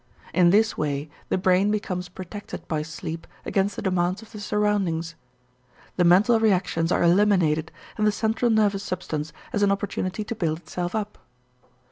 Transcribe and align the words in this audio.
In 0.33 0.49
this 0.49 0.75
way 0.75 1.11
the 1.29 1.37
brain 1.37 1.69
becomes 1.69 2.09
protected 2.09 2.67
by 2.67 2.81
sleep 2.81 3.27
against 3.45 3.75
the 3.75 3.83
demands 3.83 4.23
of 4.23 4.31
the 4.31 4.39
surroundings. 4.39 5.13
The 5.95 6.03
mental 6.03 6.39
reactions 6.39 6.91
are 6.91 7.03
eliminated 7.03 7.71
and 7.99 8.07
the 8.07 8.11
central 8.11 8.49
nervous 8.49 8.81
substance 8.81 9.31
has 9.51 9.61
an 9.61 9.71
opportunity 9.71 10.23
to 10.23 10.33
build 10.33 10.57
itself 10.57 10.95
up. 10.95 11.19